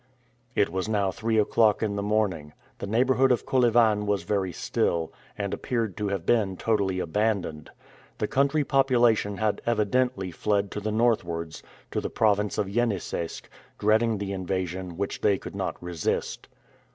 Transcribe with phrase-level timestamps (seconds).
[0.55, 2.53] It was now three o'clock in the morning.
[2.79, 7.69] The neighborhood of Kolyvan was very still, and appeared to have been totally abandoned.
[8.17, 11.61] The country population had evidently fled to the northwards,
[11.91, 16.47] to the province of Yeniseisk, dreading the invasion, which they could not resist.